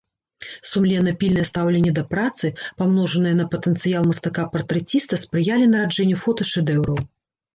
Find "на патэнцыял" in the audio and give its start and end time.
3.41-4.03